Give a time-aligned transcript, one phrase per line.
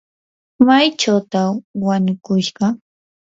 [0.65, 1.51] ¿maychawtaq
[1.85, 2.65] wanukushqa?